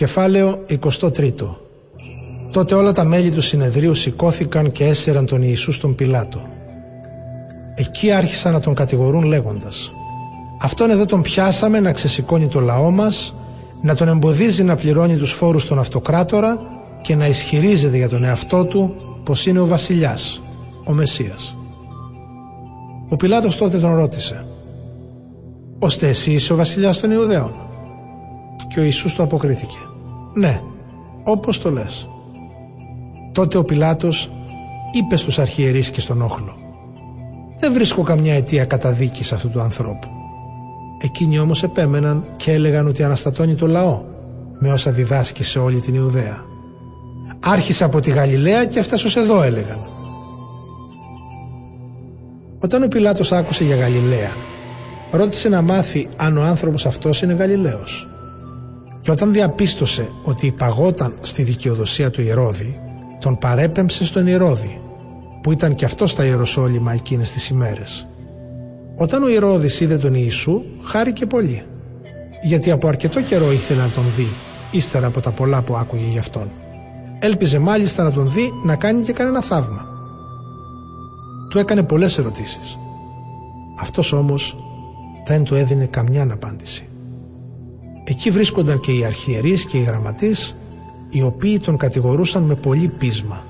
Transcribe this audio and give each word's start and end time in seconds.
Κεφάλαιο 0.00 0.64
23 1.00 1.32
Τότε 2.52 2.74
όλα 2.74 2.92
τα 2.92 3.04
μέλη 3.04 3.30
του 3.30 3.40
συνεδρίου 3.40 3.94
σηκώθηκαν 3.94 4.72
και 4.72 4.84
έσεραν 4.84 5.26
τον 5.26 5.42
Ιησούς 5.42 5.74
στον 5.74 5.94
Πιλάτο. 5.94 6.42
Εκεί 7.74 8.10
άρχισαν 8.10 8.52
να 8.52 8.60
τον 8.60 8.74
κατηγορούν 8.74 9.24
λέγοντας 9.24 9.92
«Αυτόν 10.60 10.90
εδώ 10.90 11.04
τον 11.04 11.22
πιάσαμε 11.22 11.80
να 11.80 11.92
ξεσηκώνει 11.92 12.48
το 12.48 12.60
λαό 12.60 12.90
μας, 12.90 13.34
να 13.82 13.94
τον 13.94 14.08
εμποδίζει 14.08 14.62
να 14.62 14.76
πληρώνει 14.76 15.16
τους 15.16 15.32
φόρους 15.32 15.62
στον 15.62 15.78
αυτοκράτορα 15.78 16.58
και 17.02 17.14
να 17.14 17.26
ισχυρίζεται 17.26 17.96
για 17.96 18.08
τον 18.08 18.24
εαυτό 18.24 18.64
του 18.64 18.94
πως 19.24 19.46
είναι 19.46 19.58
ο 19.60 19.66
βασιλιάς, 19.66 20.42
ο 20.84 20.92
Μεσσίας». 20.92 21.56
Ο 23.08 23.16
Πιλάτος 23.16 23.56
τότε 23.56 23.78
τον 23.78 23.94
ρώτησε 23.94 24.46
«Ώστε 25.78 26.08
εσύ 26.08 26.32
είσαι 26.32 26.52
ο 26.52 26.56
βασιλιάς 26.56 26.98
των 26.98 27.10
Ιουδαίων» 27.10 27.52
και 28.68 28.80
ο 28.80 28.82
Ιησούς 28.82 29.14
του 29.14 29.22
αποκρίθηκε 29.22 29.76
«Ναι, 30.34 30.60
όπως 31.24 31.60
το 31.60 31.70
λες». 31.70 32.08
Τότε 33.32 33.58
ο 33.58 33.64
Πιλάτος 33.64 34.32
είπε 34.92 35.16
στους 35.16 35.38
αρχιερείς 35.38 35.90
και 35.90 36.00
στον 36.00 36.22
όχλο 36.22 36.56
«Δεν 37.58 37.72
βρίσκω 37.72 38.02
καμιά 38.02 38.34
αιτία 38.34 38.64
καταδίκης 38.64 39.32
αυτού 39.32 39.50
του 39.50 39.60
ανθρώπου». 39.60 40.08
Εκείνοι 41.02 41.38
όμως 41.38 41.62
επέμεναν 41.62 42.24
και 42.36 42.52
έλεγαν 42.52 42.86
ότι 42.86 43.02
αναστατώνει 43.02 43.54
το 43.54 43.66
λαό 43.66 44.02
με 44.58 44.72
όσα 44.72 44.90
διδάσκει 44.90 45.42
σε 45.44 45.58
όλη 45.58 45.80
την 45.80 45.94
Ιουδαία. 45.94 46.44
Άρχισε 47.40 47.84
από 47.84 48.00
τη 48.00 48.10
Γαλιλαία 48.10 48.64
και 48.64 48.78
έφτασε 48.78 49.06
ως 49.06 49.16
εδώ 49.16 49.42
έλεγαν. 49.42 49.78
Όταν 52.60 52.82
ο 52.82 52.88
Πιλάτος 52.88 53.32
άκουσε 53.32 53.64
για 53.64 53.76
Γαλιλαία 53.76 54.30
ρώτησε 55.10 55.48
να 55.48 55.62
μάθει 55.62 56.08
αν 56.16 56.36
ο 56.36 56.42
άνθρωπος 56.42 56.86
αυτός 56.86 57.22
είναι 57.22 57.32
Γαλιλαίος. 57.32 58.08
Και 59.10 59.16
όταν 59.16 59.32
διαπίστωσε 59.32 60.08
ότι 60.22 60.46
υπαγόταν 60.46 61.14
στη 61.20 61.42
δικαιοδοσία 61.42 62.10
του 62.10 62.20
Ηρώδη 62.20 62.78
τον 63.20 63.38
παρέπεμψε 63.38 64.04
στον 64.04 64.26
Ηρώδη, 64.26 64.80
που 65.42 65.52
ήταν 65.52 65.74
και 65.74 65.84
αυτός 65.84 66.10
στα 66.10 66.24
Ιεροσόλυμα 66.24 66.92
εκείνες 66.92 67.30
τις 67.30 67.48
ημέρες. 67.48 68.08
Όταν 68.96 69.22
ο 69.22 69.28
Ηρώδης 69.28 69.80
είδε 69.80 69.98
τον 69.98 70.14
Ιησού, 70.14 70.62
χάρηκε 70.84 71.26
πολύ, 71.26 71.62
γιατί 72.42 72.70
από 72.70 72.88
αρκετό 72.88 73.22
καιρό 73.22 73.52
ήθελε 73.52 73.80
να 73.80 73.88
τον 73.88 74.04
δει, 74.16 74.28
ύστερα 74.70 75.06
από 75.06 75.20
τα 75.20 75.30
πολλά 75.30 75.62
που 75.62 75.76
άκουγε 75.76 76.06
γι' 76.06 76.18
αυτόν. 76.18 76.50
Έλπιζε 77.18 77.58
μάλιστα 77.58 78.02
να 78.02 78.12
τον 78.12 78.30
δει 78.30 78.50
να 78.64 78.76
κάνει 78.76 79.02
και 79.02 79.12
κανένα 79.12 79.40
θαύμα. 79.40 79.86
Του 81.50 81.58
έκανε 81.58 81.82
πολλές 81.82 82.18
ερωτήσεις. 82.18 82.78
Αυτός 83.80 84.12
όμως 84.12 84.56
δεν 85.26 85.44
του 85.44 85.54
έδινε 85.54 85.86
καμιά 85.86 86.28
απάντηση. 86.32 86.89
Εκεί 88.04 88.30
βρίσκονταν 88.30 88.80
και 88.80 88.92
οι 88.92 89.04
αρχιερείς 89.04 89.64
και 89.64 89.78
οι 89.78 89.82
γραμματείς 89.82 90.56
οι 91.10 91.22
οποίοι 91.22 91.58
τον 91.58 91.76
κατηγορούσαν 91.76 92.42
με 92.42 92.54
πολύ 92.54 92.94
πείσμα. 92.98 93.44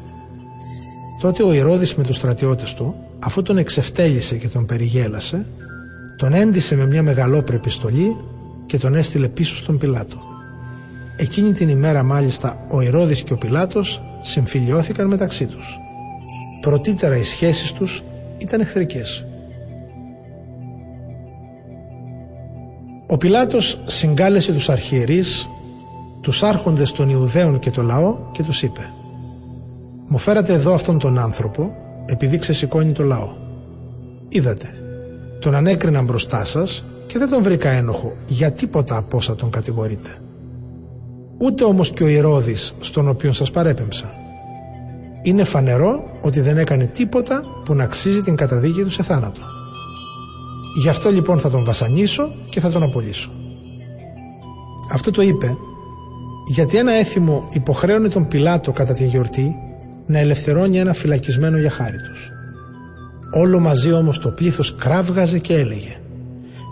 Τότε 1.21 1.43
ο 1.43 1.53
Ηρώδης 1.53 1.95
με 1.95 2.05
τους 2.05 2.17
στρατιώτες 2.17 2.75
του, 2.75 2.95
αφού 3.19 3.43
τον 3.43 3.59
εξευτέλισε 3.59 4.37
και 4.37 4.49
τον 4.49 4.67
περιγέλασε, 4.67 5.47
τον 6.17 6.33
έντισε 6.33 6.77
με 6.77 6.87
μια 6.87 7.03
μεγαλόπρεπη 7.03 7.71
στολή 7.71 8.17
και 8.67 8.79
τον 8.79 8.95
έστειλε 8.95 9.29
πίσω 9.29 9.57
στον 9.57 9.79
Πιλάτο. 9.79 10.19
Εκείνη 11.17 11.53
την 11.53 11.69
ημέρα 11.69 12.03
μάλιστα 12.03 12.67
ο 12.71 12.81
Ηρώδης 12.81 13.23
και 13.23 13.33
ο 13.33 13.37
Πιλάτος 13.37 14.03
συμφιλιώθηκαν 14.21 15.07
μεταξύ 15.07 15.47
τους. 15.47 15.79
Πρωτήτερα 16.61 17.17
οι 17.17 17.23
σχέσεις 17.23 17.73
τους 17.73 18.03
ήταν 18.39 18.61
εχθρικές. 18.61 19.25
Ο 23.13 23.17
Πιλάτος 23.17 23.81
συγκάλεσε 23.85 24.53
τους 24.53 24.69
αρχιερείς 24.69 25.49
τους 26.21 26.43
άρχοντες 26.43 26.93
των 26.93 27.09
Ιουδαίων 27.09 27.59
και 27.59 27.71
το 27.71 27.83
λαό 27.83 28.17
και 28.33 28.43
τους 28.43 28.63
είπε 28.63 28.91
«Μου 30.09 30.19
φέρατε 30.19 30.53
εδώ 30.53 30.75
αυτόν 30.75 30.99
τον 30.99 31.19
άνθρωπο 31.19 31.75
επειδή 32.07 32.39
ξεσηκώνει 32.39 32.93
το 32.93 33.03
λαό. 33.03 33.29
Είδατε, 34.29 34.67
τον 35.41 35.55
ανέκριναν 35.55 36.05
μπροστά 36.05 36.45
σας 36.45 36.85
και 37.07 37.19
δεν 37.19 37.29
τον 37.29 37.43
βρήκα 37.43 37.71
ένοχο 37.71 38.13
για 38.27 38.53
τίποτα 38.53 38.97
από 38.97 39.17
όσα 39.17 39.35
τον 39.35 39.51
κατηγορείτε. 39.51 40.11
Ούτε 41.39 41.65
όμως 41.65 41.91
και 41.91 42.03
ο 42.03 42.09
Ηρώδης 42.09 42.75
στον 42.81 43.09
οποίο 43.09 43.33
σας 43.33 43.51
παρέπεμψα. 43.51 44.11
Είναι 45.23 45.45
φανερό 45.45 46.19
ότι 46.23 46.41
δεν 46.41 46.59
έκανε 46.59 46.85
τίποτα 46.87 47.43
που 47.65 47.75
να 47.75 47.85
αξίζει 47.85 48.23
την 48.23 48.37
καταδίκη 48.37 48.83
του 48.83 48.91
σε 48.91 49.03
θάνατο. 49.03 49.60
Γι' 50.77 50.89
αυτό 50.89 51.11
λοιπόν 51.11 51.41
θα 51.41 51.51
τον 51.51 51.65
βασανίσω 51.65 52.33
και 52.51 52.61
θα 52.61 52.71
τον 52.71 52.83
απολύσω. 52.83 53.31
Αυτό 54.93 55.11
το 55.11 55.23
είπε 55.23 55.57
γιατί 56.49 56.77
ένα 56.77 56.93
έθιμο 56.93 57.49
υποχρέωνε 57.53 58.09
τον 58.09 58.29
Πιλάτο 58.29 58.73
κατά 58.73 58.93
τη 58.93 59.05
γιορτή 59.05 59.55
να 60.07 60.19
ελευθερώνει 60.19 60.79
ένα 60.79 60.93
φυλακισμένο 60.93 61.59
για 61.59 61.71
χάρη 61.71 61.97
τους. 61.97 62.29
Όλο 63.33 63.61
μαζί 63.61 63.93
όμως 63.93 64.19
το 64.19 64.29
πλήθος 64.29 64.77
κράβγαζε 64.77 65.39
και 65.39 65.55
έλεγε 65.55 65.97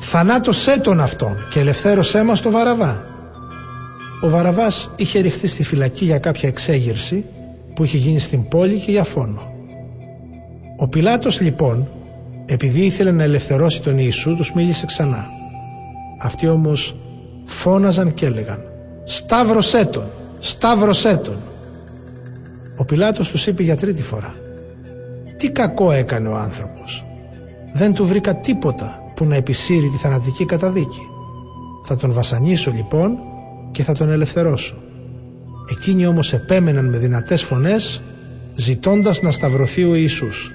«Θανάτωσέ 0.00 0.80
τον 0.80 1.00
αυτόν 1.00 1.36
και 1.50 1.60
ελευθέρωσέ 1.60 2.22
μας 2.22 2.40
το 2.40 2.50
Βαραβά». 2.50 3.04
Ο 4.20 4.28
Βαραβάς 4.28 4.90
είχε 4.96 5.20
ρηχθεί 5.20 5.46
στη 5.46 5.62
φυλακή 5.62 6.04
για 6.04 6.18
κάποια 6.18 6.48
εξέγερση 6.48 7.24
που 7.74 7.84
είχε 7.84 7.96
γίνει 7.96 8.18
στην 8.18 8.48
πόλη 8.48 8.78
και 8.78 8.90
για 8.90 9.04
φόνο. 9.04 9.52
Ο 10.76 10.88
Πιλάτος 10.88 11.40
λοιπόν, 11.40 11.88
επειδή 12.50 12.80
ήθελε 12.80 13.10
να 13.10 13.22
ελευθερώσει 13.22 13.82
τον 13.82 13.98
Ιησού, 13.98 14.36
τους 14.36 14.52
μίλησε 14.52 14.86
ξανά. 14.86 15.26
Αυτοί 16.18 16.48
όμως 16.48 16.96
φώναζαν 17.44 18.14
και 18.14 18.26
έλεγαν 18.26 18.62
«Σταύρωσέ 19.04 19.84
τον, 19.84 20.06
σταύρωσέ 20.38 21.16
τον». 21.16 21.36
Ο 22.78 22.84
Πιλάτος 22.84 23.30
τους 23.30 23.46
είπε 23.46 23.62
για 23.62 23.76
τρίτη 23.76 24.02
φορά 24.02 24.34
«Τι 25.36 25.50
κακό 25.50 25.92
έκανε 25.92 26.28
ο 26.28 26.36
άνθρωπος. 26.36 27.06
Δεν 27.72 27.92
του 27.92 28.06
βρήκα 28.06 28.36
τίποτα 28.36 29.02
που 29.14 29.24
να 29.24 29.34
επισύρει 29.34 29.88
τη 29.88 29.96
θανατική 29.96 30.44
καταδίκη. 30.44 31.00
Θα 31.84 31.96
τον 31.96 32.12
βασανίσω 32.12 32.70
λοιπόν 32.70 33.18
και 33.70 33.82
θα 33.82 33.94
τον 33.94 34.10
ελευθερώσω». 34.10 34.76
Εκείνοι 35.70 36.06
όμως 36.06 36.32
επέμεναν 36.32 36.88
με 36.88 36.98
δυνατές 36.98 37.42
φωνές 37.42 38.00
ζητώντας 38.54 39.22
να 39.22 39.30
σταυρωθεί 39.30 39.84
ο 39.84 39.94
Ιησούς. 39.94 40.52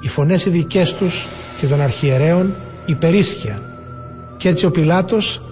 Οι 0.00 0.08
φωνές 0.08 0.44
οι 0.44 0.50
δικές 0.50 0.94
τους 0.94 1.28
και 1.60 1.66
των 1.66 1.80
αρχιερέων 1.80 2.54
υπερίσχυαν 2.86 3.62
και 4.36 4.48
έτσι 4.48 4.66
ο 4.66 4.70
Πιλάτος 4.70 5.42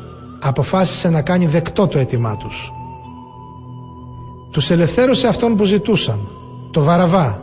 αποφάσισε 0.41 1.09
να 1.09 1.22
κάνει 1.22 1.47
δεκτό 1.47 1.87
το 1.87 1.99
αίτημά 1.99 2.37
τους. 2.37 2.72
Τους 4.50 4.71
ελευθέρωσε 4.71 5.27
αυτόν 5.27 5.56
που 5.56 5.65
ζητούσαν, 5.65 6.28
το 6.71 6.82
Βαραβά, 6.82 7.43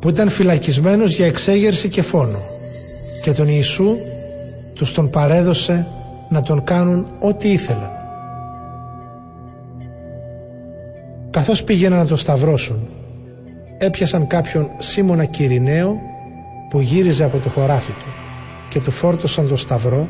που 0.00 0.08
ήταν 0.08 0.28
φυλακισμένος 0.28 1.14
για 1.14 1.26
εξέγερση 1.26 1.88
και 1.88 2.02
φόνο 2.02 2.38
και 3.22 3.32
τον 3.32 3.46
Ιησού 3.48 3.96
τους 4.74 4.92
τον 4.92 5.10
παρέδωσε 5.10 5.86
να 6.28 6.42
τον 6.42 6.64
κάνουν 6.64 7.06
ό,τι 7.20 7.52
ήθελαν. 7.52 7.90
Καθώς 11.30 11.64
πήγαιναν 11.64 11.98
να 11.98 12.06
τον 12.06 12.16
σταυρώσουν, 12.16 12.88
έπιασαν 13.78 14.26
κάποιον 14.26 14.70
Σίμωνα 14.78 15.24
Κυριναίο 15.24 16.00
που 16.68 16.80
γύριζε 16.80 17.24
από 17.24 17.38
το 17.38 17.48
χωράφι 17.48 17.92
του 17.92 18.10
και 18.68 18.80
του 18.80 18.90
φόρτωσαν 18.90 19.48
το 19.48 19.56
σταυρό 19.56 20.08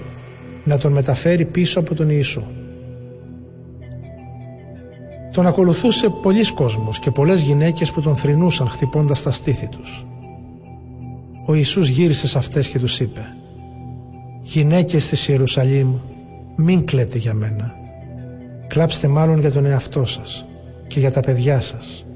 να 0.65 0.79
τον 0.79 0.93
μεταφέρει 0.93 1.45
πίσω 1.45 1.81
από 1.81 1.95
τον 1.95 2.11
Ιησού. 2.11 2.43
Τον 5.33 5.47
ακολουθούσε 5.47 6.09
πολλοί 6.09 6.53
κόσμος 6.53 6.99
και 6.99 7.11
πολλές 7.11 7.41
γυναίκες 7.41 7.93
που 7.93 8.01
τον 8.01 8.17
θρυνούσαν 8.17 8.69
χτυπώντας 8.69 9.23
τα 9.23 9.31
στήθη 9.31 9.69
τους. 9.69 10.07
Ο 11.47 11.55
Ιησούς 11.55 11.89
γύρισε 11.89 12.29
σε 12.29 12.39
αυτές 12.39 12.69
και 12.69 12.79
τους 12.79 13.01
είπε 13.01 13.21
«Γυναίκες 14.43 15.09
της 15.09 15.29
Ιερουσαλήμ, 15.29 15.95
μην 16.57 16.85
κλαίτε 16.85 17.19
για 17.19 17.35
μένα. 17.35 17.75
Κλάψτε 18.67 19.09
μάλλον 19.09 19.41
για 19.41 19.53
τον 19.53 19.67
εαυτό 19.67 20.05
σας 20.05 20.47
και 20.87 21.01
για 21.01 21.13
τα 21.13 21.21
παιδιά 21.21 21.61
σας. 21.61 22.07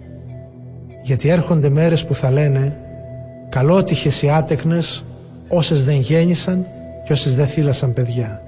Γιατί 1.03 1.29
έρχονται 1.29 1.69
μέρες 1.69 2.05
που 2.05 2.15
θα 2.15 2.31
λένε 2.31 2.79
«Καλότυχες 3.51 4.23
οι 4.23 4.31
άτεκνες 4.31 5.05
όσες 5.49 5.85
δεν 5.85 5.95
γέννησαν 5.95 6.67
και 7.05 7.13
όσες 7.13 7.37
δεν 7.37 7.47
θύλασαν 7.47 7.93
παιδιά. 7.93 8.43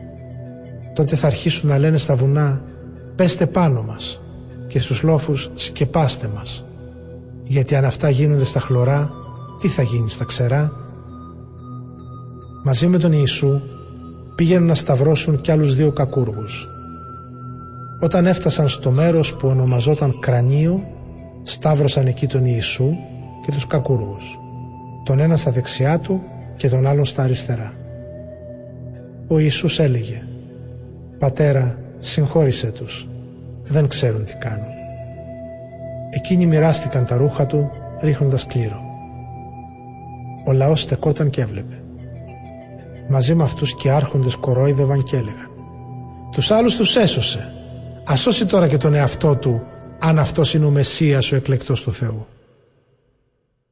Τότε 0.95 1.17
θα 1.17 1.27
αρχίσουν 1.27 1.69
να 1.69 1.79
λένε 1.79 1.99
στα 1.99 2.15
βουνά 2.15 2.63
«Πέστε 3.17 3.47
πάνω 3.47 3.83
μας» 3.83 4.21
και 4.69 4.81
στους 4.81 5.03
λόφους 5.03 5.51
«Σκεπάστε 5.55 6.31
μας». 6.35 6.65
Γιατί 7.45 7.75
αν 7.75 7.85
αυτά 7.85 8.11
γίνονται 8.11 8.45
στα 8.45 8.61
χλωρά, 8.61 9.11
τι 9.61 9.69
θα 9.69 9.83
γίνει 9.83 10.11
στα 10.11 10.25
ξερά; 10.25 10.73
Μαζί 12.65 12.87
με 12.87 12.99
τον 12.99 13.13
Ιησού 13.13 13.61
πήγαιναν 14.35 14.67
να 14.67 14.75
σταυρώσουν 14.75 15.41
κι 15.41 15.51
άλλους 15.51 15.75
δύο 15.75 15.93
κακούργους. 15.93 16.69
Όταν 18.01 18.27
έφτασαν 18.27 18.69
στο 18.69 18.91
μέρος 18.91 19.35
που 19.35 19.49
ονομαζόταν 19.49 20.19
Κρανίο, 20.21 20.83
σταύρωσαν 21.43 22.07
εκεί 22.07 22.27
τον 22.27 22.45
Ιησού 22.45 22.91
και 23.45 23.51
τους 23.51 23.67
κακούργους. 23.67 24.39
Τον 25.05 25.19
ένα 25.21 25.37
στα 25.37 25.51
δεξιά 25.51 25.99
του 25.99 26.23
και 26.57 26.69
τον 26.69 26.87
άλλον 26.87 27.05
στα 27.05 27.23
αριστερά 27.23 27.73
ο 29.33 29.39
Ιησούς 29.39 29.79
έλεγε 29.79 30.23
«Πατέρα, 31.19 31.79
συγχώρησέ 31.99 32.67
τους, 32.67 33.09
δεν 33.65 33.89
ξέρουν 33.89 34.25
τι 34.25 34.35
κάνουν. 34.35 34.67
Εκείνοι 36.11 36.47
μοιράστηκαν 36.47 37.05
τα 37.05 37.17
ρούχα 37.17 37.47
του 37.47 37.71
ρίχνοντας 38.01 38.47
κλήρο. 38.47 38.81
Ο 40.47 40.53
λαός 40.53 40.81
στεκόταν 40.81 41.31
και 41.31 41.41
έβλεπε. 41.41 41.83
Μαζί 43.09 43.35
με 43.35 43.43
αυτούς 43.43 43.77
και 43.77 43.91
άρχοντες 43.91 44.37
κορόιδευαν 44.37 45.03
και 45.03 45.17
έλεγαν 45.17 45.51
«Τους 46.31 46.51
άλλους 46.51 46.77
τους 46.77 46.97
έσωσε. 46.97 47.53
Ας 48.05 48.21
σώσει 48.21 48.47
τώρα 48.47 48.69
και 48.69 48.77
τον 48.77 48.95
εαυτό 48.95 49.37
του 49.37 49.63
αν 49.99 50.19
αυτός 50.19 50.55
είναι 50.55 50.65
ο 50.65 50.71
Μεσσίας 50.71 51.33
ο 51.33 51.37
εκλεκτός 51.37 51.83
του 51.83 51.93
Θεού». 51.93 52.27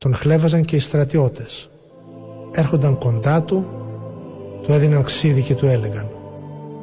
Τον 0.05 0.14
χλέβαζαν 0.14 0.64
και 0.64 0.76
οι 0.76 0.79
στρατιώτες. 0.79 1.70
Έρχονταν 2.52 2.99
κοντά 2.99 3.43
του, 3.43 3.67
του 4.62 4.73
έδιναν 4.73 5.02
ξύδι 5.02 5.43
και 5.43 5.55
του 5.55 5.67
έλεγαν 5.67 6.08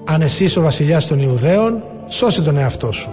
«Αν 0.06 0.22
εσύ 0.22 0.60
ο 0.60 0.62
βασιλιάς 0.62 1.08
των 1.08 1.20
Ιουδαίων, 1.20 1.84
σώσε 2.08 2.42
τον 2.42 2.58
εαυτό 2.58 2.92
σου». 2.92 3.12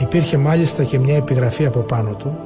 Υπήρχε 0.00 0.36
μάλιστα 0.36 0.84
και 0.84 0.98
μια 0.98 1.16
επιγραφή 1.16 1.66
από 1.66 1.78
πάνω 1.78 2.14
του, 2.14 2.38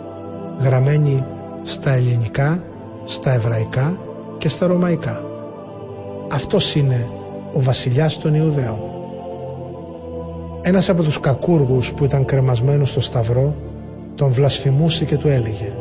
γραμμένη 0.61 1.25
στα 1.62 1.93
ελληνικά, 1.93 2.64
στα 3.05 3.32
εβραϊκά 3.32 3.99
και 4.38 4.49
στα 4.49 4.67
ρωμαϊκά. 4.67 5.23
Αυτός 6.31 6.75
είναι 6.75 7.08
ο 7.55 7.61
βασιλιάς 7.61 8.19
των 8.19 8.35
Ιουδαίων. 8.35 8.81
Ένας 10.62 10.88
από 10.88 11.02
τους 11.02 11.20
κακούργους 11.20 11.93
που 11.93 12.05
ήταν 12.05 12.25
κρεμασμένος 12.25 12.91
στο 12.91 13.00
σταυρό 13.00 13.55
τον 14.14 14.32
βλασφημούσε 14.32 15.05
και 15.05 15.17
του 15.17 15.29
έλεγε 15.29 15.73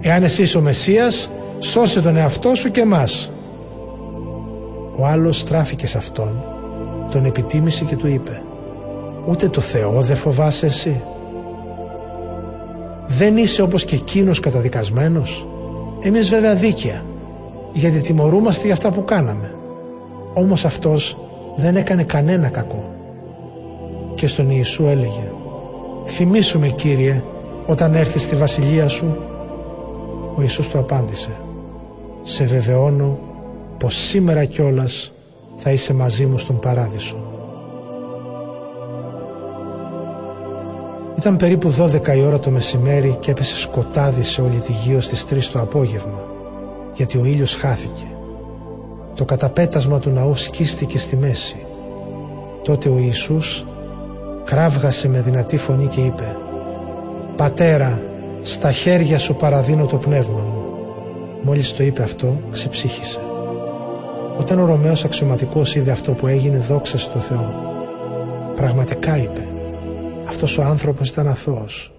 «Εάν 0.00 0.22
εσύ 0.22 0.42
είσαι 0.42 0.58
ο 0.58 0.60
Μεσσίας, 0.60 1.30
σώσε 1.58 2.02
τον 2.02 2.16
εαυτό 2.16 2.54
σου 2.54 2.70
και 2.70 2.80
εμάς». 2.80 3.32
Ο 4.96 5.06
άλλος 5.06 5.38
στράφηκε 5.38 5.86
σε 5.86 5.98
αυτόν, 5.98 6.44
τον 7.10 7.24
επιτίμησε 7.24 7.84
και 7.84 7.96
του 7.96 8.06
είπε 8.06 8.42
«Ούτε 9.28 9.48
το 9.48 9.60
Θεό 9.60 10.00
δεν 10.00 10.16
φοβάσαι 10.16 10.66
εσύ» 10.66 11.02
δεν 13.12 13.36
είσαι 13.36 13.62
όπως 13.62 13.84
και 13.84 13.94
εκείνος 13.94 14.40
καταδικασμένος. 14.40 15.46
Εμείς 16.02 16.28
βέβαια 16.28 16.54
δίκαια, 16.54 17.04
γιατί 17.72 18.00
τιμωρούμαστε 18.00 18.64
για 18.64 18.72
αυτά 18.72 18.90
που 18.90 19.04
κάναμε. 19.04 19.54
Όμως 20.34 20.64
αυτός 20.64 21.18
δεν 21.56 21.76
έκανε 21.76 22.02
κανένα 22.02 22.48
κακό. 22.48 22.94
Και 24.14 24.26
στον 24.26 24.50
Ιησού 24.50 24.86
έλεγε 24.86 25.32
«Θυμήσου 26.06 26.58
με 26.58 26.68
Κύριε 26.68 27.22
όταν 27.66 27.94
έρθεις 27.94 28.22
στη 28.22 28.36
βασιλεία 28.36 28.88
σου». 28.88 29.16
Ο 30.36 30.40
Ιησούς 30.40 30.68
του 30.68 30.78
απάντησε 30.78 31.30
«Σε 32.22 32.44
βεβαιώνω 32.44 33.18
πως 33.78 33.94
σήμερα 33.94 34.44
κιόλας 34.44 35.12
θα 35.56 35.70
είσαι 35.70 35.94
μαζί 35.94 36.26
μου 36.26 36.38
στον 36.38 36.58
παράδεισο». 36.58 37.30
Ήταν 41.18 41.36
περίπου 41.36 41.74
12 41.78 42.16
η 42.16 42.24
ώρα 42.24 42.38
το 42.38 42.50
μεσημέρι 42.50 43.16
και 43.20 43.30
έπεσε 43.30 43.56
σκοτάδι 43.56 44.22
σε 44.22 44.42
όλη 44.42 44.58
τη 44.58 44.72
γύρω 44.72 45.00
στις 45.00 45.24
3 45.30 45.50
το 45.52 45.60
απόγευμα, 45.60 46.24
γιατί 46.94 47.18
ο 47.18 47.24
ήλιος 47.24 47.54
χάθηκε. 47.54 48.06
Το 49.14 49.24
καταπέτασμα 49.24 49.98
του 49.98 50.10
ναού 50.10 50.34
σκίστηκε 50.34 50.98
στη 50.98 51.16
μέση. 51.16 51.56
Τότε 52.62 52.88
ο 52.88 52.98
Ιησούς 52.98 53.66
κράβγασε 54.44 55.08
με 55.08 55.20
δυνατή 55.20 55.56
φωνή 55.56 55.86
και 55.86 56.00
είπε 56.00 56.36
«Πατέρα, 57.36 58.02
στα 58.42 58.72
χέρια 58.72 59.18
σου 59.18 59.34
παραδίνω 59.34 59.86
το 59.86 59.96
πνεύμα 59.96 60.38
μου». 60.38 60.62
Μόλις 61.42 61.74
το 61.74 61.82
είπε 61.82 62.02
αυτό, 62.02 62.36
ξεψύχησε. 62.50 63.20
Όταν 64.38 64.58
ο 64.58 64.64
Ρωμαίος 64.64 65.04
αξιωματικός 65.04 65.74
είδε 65.74 65.90
αυτό 65.90 66.12
που 66.12 66.26
έγινε, 66.26 66.58
δόξασε 66.58 67.10
το 67.10 67.18
Θεό. 67.18 67.54
Πραγματικά 68.56 69.16
είπε 69.16 69.46
αυτός 70.28 70.58
ο 70.58 70.62
άνθρωπος 70.62 71.08
ήταν 71.08 71.28
αθώος. 71.28 71.92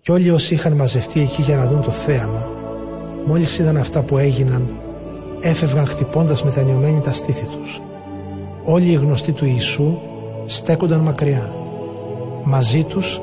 Και 0.00 0.12
όλοι 0.12 0.30
όσοι 0.30 0.54
είχαν 0.54 0.72
μαζευτεί 0.72 1.20
εκεί 1.20 1.42
για 1.42 1.56
να 1.56 1.66
δουν 1.66 1.82
το 1.82 1.90
θέαμα, 1.90 2.48
μόλις 3.26 3.58
είδαν 3.58 3.76
αυτά 3.76 4.02
που 4.02 4.18
έγιναν, 4.18 4.68
έφευγαν 5.40 5.86
χτυπώντας 5.86 6.44
μετανιωμένοι 6.44 7.00
τα 7.00 7.12
στήθη 7.12 7.44
τους. 7.44 7.80
Όλοι 8.64 8.90
οι 8.90 8.94
γνωστοί 8.94 9.32
του 9.32 9.44
Ιησού 9.44 9.98
στέκονταν 10.44 11.00
μακριά. 11.00 11.54
Μαζί 12.44 12.82
τους 12.82 13.20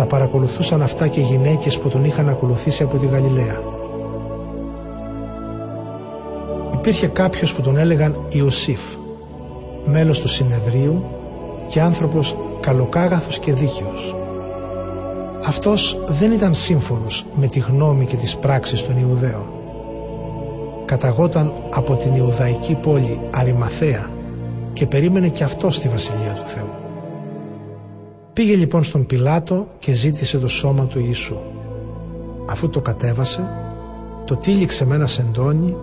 τα 0.00 0.06
παρακολουθούσαν 0.06 0.82
αυτά 0.82 1.08
και 1.08 1.20
γυναίκες 1.20 1.78
που 1.78 1.88
τον 1.88 2.04
είχαν 2.04 2.28
ακολουθήσει 2.28 2.82
από 2.82 2.96
τη 2.96 3.06
Γαλιλαία. 3.06 3.62
Υπήρχε 6.74 7.06
κάποιος 7.06 7.54
που 7.54 7.62
τον 7.62 7.76
έλεγαν 7.76 8.26
Ιωσήφ, 8.28 8.80
μέλος 9.84 10.20
του 10.20 10.28
συνεδρίου 10.28 11.04
και 11.68 11.80
άνθρωπος 11.80 12.36
καλοκάγαθος 12.60 13.38
και 13.38 13.52
δίκαιος. 13.52 14.16
Αυτός 15.46 16.00
δεν 16.06 16.32
ήταν 16.32 16.54
σύμφωνος 16.54 17.26
με 17.34 17.46
τη 17.46 17.58
γνώμη 17.58 18.06
και 18.06 18.16
τις 18.16 18.36
πράξεις 18.36 18.82
των 18.86 18.98
Ιουδαίων. 18.98 19.52
Καταγόταν 20.84 21.52
από 21.70 21.96
την 21.96 22.14
Ιουδαϊκή 22.14 22.74
πόλη 22.74 23.20
Αριμαθέα 23.30 24.10
και 24.72 24.86
περίμενε 24.86 25.28
και 25.28 25.44
αυτό 25.44 25.70
στη 25.70 25.88
Βασιλεία 25.88 26.32
του 26.32 26.48
Θεού. 26.48 26.79
Πήγε 28.32 28.54
λοιπόν 28.54 28.82
στον 28.82 29.06
Πιλάτο 29.06 29.66
και 29.78 29.92
ζήτησε 29.92 30.38
το 30.38 30.48
σώμα 30.48 30.84
του 30.86 30.98
Ιησού. 30.98 31.36
Αφού 32.46 32.68
το 32.68 32.80
κατέβασε, 32.80 33.42
το 34.24 34.36
τύλιξε 34.36 34.86
με 34.86 34.94
ένα 34.94 35.06
σεντόνι 35.06 35.76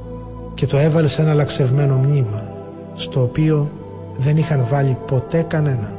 και 0.53 0.65
το 0.65 0.77
έβαλε 0.77 1.07
σε 1.07 1.21
ένα 1.21 1.33
λαξευμένο 1.33 1.95
μνήμα, 1.95 2.51
στο 2.93 3.21
οποίο 3.21 3.69
δεν 4.17 4.37
είχαν 4.37 4.65
βάλει 4.69 4.97
ποτέ 5.07 5.41
κανέναν. 5.41 5.91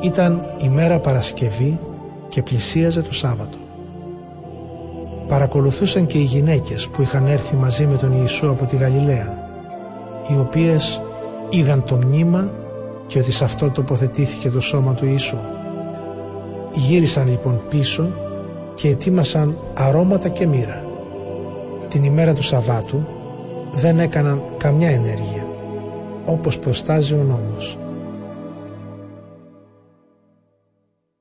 Ήταν 0.00 0.42
η 0.62 0.68
μέρα 0.68 0.98
Παρασκευή 0.98 1.78
και 2.28 2.42
πλησίαζε 2.42 3.02
το 3.02 3.14
Σάββατο. 3.14 3.56
Παρακολουθούσαν 5.28 6.06
και 6.06 6.18
οι 6.18 6.22
γυναίκες 6.22 6.88
που 6.88 7.02
είχαν 7.02 7.26
έρθει 7.26 7.56
μαζί 7.56 7.86
με 7.86 7.96
τον 7.96 8.12
Ιησού 8.12 8.50
από 8.50 8.64
τη 8.64 8.76
Γαλιλαία, 8.76 9.48
οι 10.28 10.38
οποίες 10.38 11.02
είδαν 11.50 11.84
το 11.84 11.96
μνήμα 11.96 12.50
και 13.06 13.18
ότι 13.18 13.32
σε 13.32 13.44
αυτό 13.44 13.70
τοποθετήθηκε 13.70 14.50
το 14.50 14.60
σώμα 14.60 14.94
του 14.94 15.06
Ιησού. 15.06 15.38
Γύρισαν 16.74 17.28
λοιπόν 17.28 17.60
πίσω 17.68 18.08
και 18.74 18.88
ετοίμασαν 18.88 19.56
αρώματα 19.74 20.28
και 20.28 20.46
μοίρα. 20.46 20.84
Την 21.88 22.04
ημέρα 22.04 22.34
του 22.34 22.42
Σαββάτου 22.42 23.06
δεν 23.74 23.98
έκαναν 23.98 24.42
καμιά 24.58 24.90
ενέργεια, 24.90 25.46
όπως 26.24 26.58
προστάζει 26.58 27.14
ο 27.14 27.22
νόμος 27.22 27.78